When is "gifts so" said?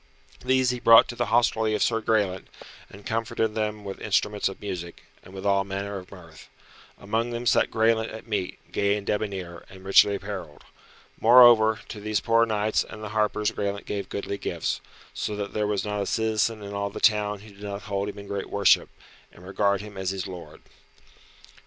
14.39-15.35